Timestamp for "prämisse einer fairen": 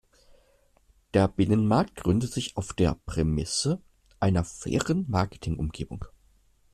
3.05-5.05